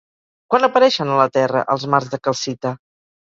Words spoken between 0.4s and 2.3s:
Quan apareixen a la Terra els mars de